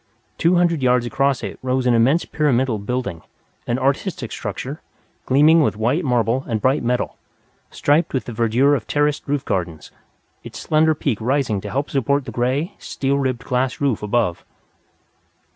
Two 0.39 0.55
hundred 0.55 0.81
yards 0.81 1.05
across 1.05 1.43
it 1.43 1.59
rose 1.61 1.85
an 1.85 1.93
immense 1.93 2.25
pyramidal 2.25 2.79
building 2.79 3.21
an 3.67 3.77
artistic 3.77 4.31
structure, 4.31 4.81
gleaming 5.27 5.61
with 5.61 5.77
white 5.77 6.03
marble 6.03 6.43
and 6.47 6.59
bright 6.59 6.81
metal, 6.81 7.17
striped 7.69 8.11
with 8.11 8.25
the 8.25 8.33
verdure 8.33 8.75
of 8.75 8.87
terraced 8.87 9.27
roof 9.27 9.45
gardens, 9.45 9.91
its 10.43 10.57
slender 10.57 10.95
peak 10.95 11.21
rising 11.21 11.61
to 11.61 11.69
help 11.69 11.91
support 11.91 12.25
the 12.25 12.31
gray, 12.31 12.73
steel 12.79 13.19
ribbed 13.19 13.43
glass 13.43 13.79
roof 13.79 14.01
above. 14.01 14.43